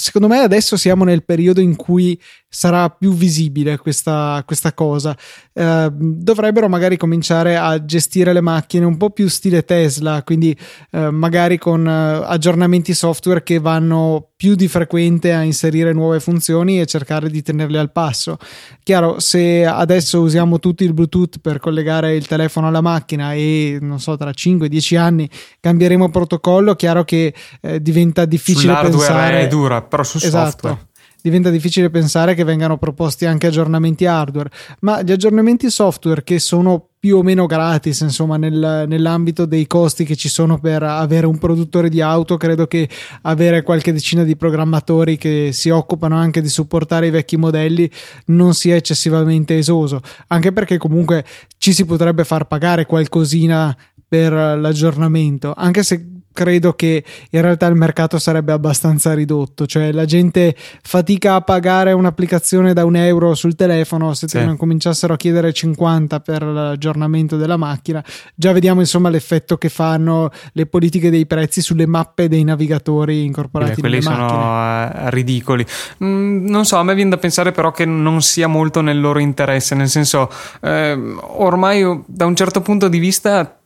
[0.00, 2.18] secondo me adesso siamo nel periodo in cui
[2.52, 5.16] sarà più visibile questa, questa cosa.
[5.52, 10.58] Eh, dovrebbero magari cominciare a gestire le macchine un po' più stile Tesla, quindi
[10.90, 16.80] eh, magari con eh, aggiornamenti software che vanno più di frequente a inserire nuove funzioni
[16.80, 18.36] e cercare di tenerle al passo.
[18.82, 24.00] Chiaro, se adesso usiamo tutti il Bluetooth per collegare il telefono alla macchina e non
[24.00, 29.40] so, tra 5-10 anni cambieremo protocollo, chiaro che eh, diventa difficile Sull'hardware pensare...
[29.42, 30.50] è dura, però su esatto.
[30.50, 30.88] software
[31.22, 36.90] diventa difficile pensare che vengano proposti anche aggiornamenti hardware, ma gli aggiornamenti software che sono
[37.00, 41.38] più o meno gratis, insomma, nel, nell'ambito dei costi che ci sono per avere un
[41.38, 42.88] produttore di auto, credo che
[43.22, 47.90] avere qualche decina di programmatori che si occupano anche di supportare i vecchi modelli
[48.26, 51.24] non sia eccessivamente esoso, anche perché comunque
[51.56, 53.74] ci si potrebbe far pagare qualcosina
[54.06, 60.04] per l'aggiornamento, anche se credo che in realtà il mercato sarebbe abbastanza ridotto, cioè la
[60.04, 64.44] gente fatica a pagare un'applicazione da un euro sul telefono, se sì.
[64.44, 70.30] non cominciassero a chiedere 50 per l'aggiornamento della macchina, già vediamo insomma l'effetto che fanno
[70.52, 75.64] le politiche dei prezzi sulle mappe dei navigatori incorporati eh, quelli sono uh, ridicoli.
[76.04, 79.18] Mm, non so, a me viene da pensare però che non sia molto nel loro
[79.18, 83.59] interesse, nel senso eh, ormai da un certo punto di vista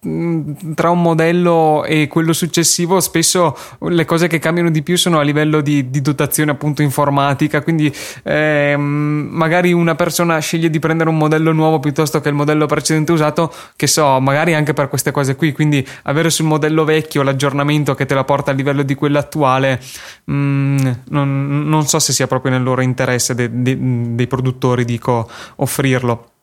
[0.74, 3.56] tra un modello e quello successivo spesso
[3.88, 7.92] le cose che cambiano di più sono a livello di, di dotazione appunto informatica, quindi
[8.22, 13.12] ehm, magari una persona sceglie di prendere un modello nuovo piuttosto che il modello precedente
[13.12, 17.94] usato, che so, magari anche per queste cose qui, quindi avere sul modello vecchio l'aggiornamento
[17.94, 19.80] che te la porta a livello di quello attuale,
[20.30, 23.76] mm, non, non, so se sia proprio nel loro interesse de, de,
[24.14, 26.33] dei produttori, dico, offrirlo.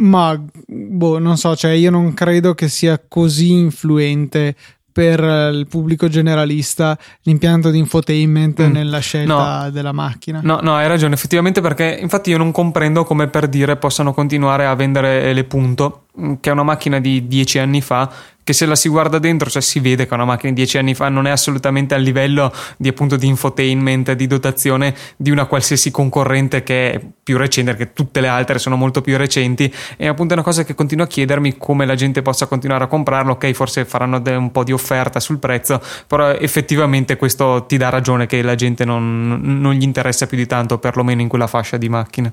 [0.00, 4.54] Ma boh, non so, cioè io non credo che sia così influente
[4.92, 8.72] per il pubblico generalista l'impianto di infotainment mm.
[8.72, 9.70] nella scelta no.
[9.70, 10.40] della macchina.
[10.42, 14.66] No, no, hai ragione, effettivamente perché infatti io non comprendo come per dire possano continuare
[14.66, 16.06] a vendere le punto,
[16.40, 18.10] che è una macchina di dieci anni fa
[18.50, 20.94] che se la si guarda dentro, cioè si vede che una macchina di dieci anni
[20.94, 25.92] fa non è assolutamente a livello di appunto di infotainment, di dotazione di una qualsiasi
[25.92, 29.72] concorrente che è più recente, perché tutte le altre sono molto più recenti.
[29.96, 32.86] E appunto è una cosa che continuo a chiedermi come la gente possa continuare a
[32.88, 33.32] comprarlo.
[33.34, 38.26] Ok, forse faranno un po' di offerta sul prezzo, però effettivamente questo ti dà ragione
[38.26, 41.88] che la gente non, non gli interessa più di tanto, perlomeno in quella fascia di
[41.88, 42.32] macchine.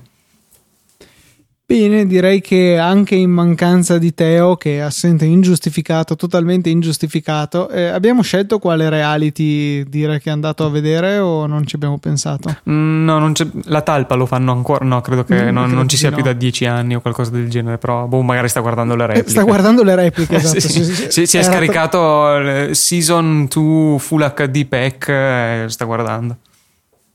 [1.70, 7.88] Bene, direi che anche in mancanza di Teo, che è assente ingiustificato, totalmente ingiustificato, eh,
[7.88, 12.56] abbiamo scelto quale reality dire che è andato a vedere o non ci abbiamo pensato?
[12.70, 15.76] Mm, no, non c'è, la talpa lo fanno ancora, no, credo che mm, non, credo
[15.76, 16.14] non, ci sia no.
[16.14, 19.28] più da dieci anni o qualcosa del genere, però boh, magari sta guardando le repliche.
[19.28, 20.60] Sta guardando le repliche, esatto.
[20.60, 26.38] sì, sì, sì, si è scaricato Season 2 Full HD Pack, eh, sta guardando.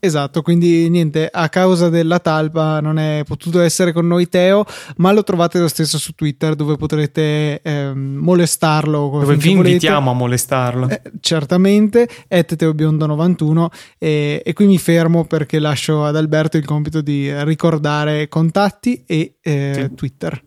[0.04, 5.12] Esatto, quindi niente, a causa della talpa non è potuto essere con noi Teo, ma
[5.12, 9.08] lo trovate lo stesso su Twitter dove potrete eh, molestarlo.
[9.20, 10.90] Dove vi invitiamo a molestarlo.
[10.90, 13.66] Eh, certamente, teobiondo91
[13.98, 19.36] e, e, qui mi fermo perché lascio ad Alberto il compito di ricordare contatti e
[19.40, 19.94] eh, sì.
[19.94, 20.42] Twitter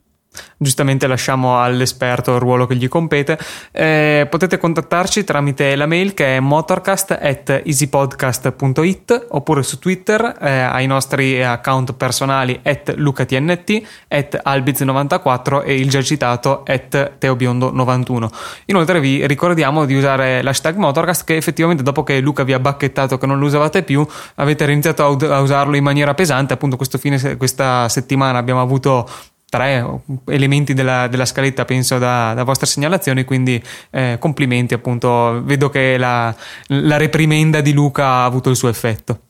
[0.58, 3.38] giustamente lasciamo all'esperto il ruolo che gli compete.
[3.72, 11.44] Eh, potete contattarci tramite la mail che è motorcast.easypodcast.it oppure su Twitter eh, ai nostri
[11.44, 18.28] account personali at lucatnt, at albiz94 e il già citato at teobiondo91.
[18.66, 23.18] Inoltre vi ricordiamo di usare l'hashtag motorcast che effettivamente dopo che Luca vi ha bacchettato
[23.18, 26.54] che non lo usavate più avete iniziato a, usarlo in maniera pesante.
[26.54, 29.08] Appunto fine, questa settimana abbiamo avuto
[29.50, 29.86] tre
[30.26, 35.42] elementi della, della scaletta penso da, da, vostre segnalazioni quindi eh, complimenti appunto.
[35.44, 36.36] Vedo che la,
[36.68, 39.22] la reprimenda di Luca ha avuto il suo effetto.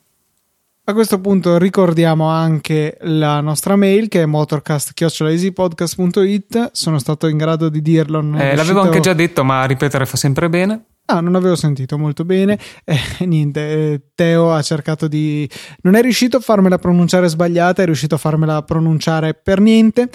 [0.84, 7.68] A questo punto ricordiamo anche la nostra mail che è motorcast.easypodcast.it sono stato in grado
[7.68, 11.56] di dirlo eh, l'avevo anche già detto ma ripetere fa sempre bene Ah, non avevo
[11.56, 12.58] sentito molto bene.
[12.84, 15.48] Eh, niente, eh, Teo ha cercato di.
[15.82, 20.10] Non è riuscito a farmela pronunciare sbagliata, è riuscito a farmela pronunciare per niente.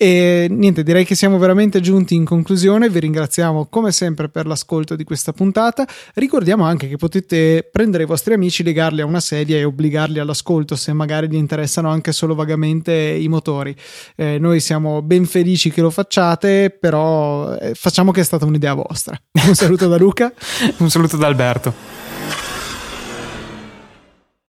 [0.00, 2.88] E niente, direi che siamo veramente giunti in conclusione.
[2.88, 5.84] Vi ringraziamo come sempre per l'ascolto di questa puntata.
[6.14, 10.76] Ricordiamo anche che potete prendere i vostri amici, legarli a una sedia e obbligarli all'ascolto
[10.76, 13.74] se magari gli interessano anche solo vagamente i motori.
[14.14, 18.74] Eh, noi siamo ben felici che lo facciate, però eh, facciamo che è stata un'idea
[18.74, 19.20] vostra.
[19.48, 20.32] Un saluto da Luca.
[20.78, 22.47] Un saluto da Alberto.